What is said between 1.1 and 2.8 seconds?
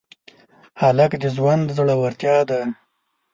د ژوند زړورتیا ده.